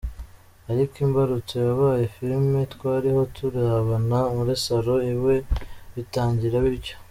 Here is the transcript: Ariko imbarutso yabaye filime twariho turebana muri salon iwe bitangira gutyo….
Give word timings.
Ariko 0.71 0.93
imbarutso 1.05 1.55
yabaye 1.67 2.03
filime 2.15 2.59
twariho 2.73 3.21
turebana 3.35 4.17
muri 4.35 4.53
salon 4.63 5.01
iwe 5.13 5.35
bitangira 5.95 6.57
gutyo…. 6.65 6.95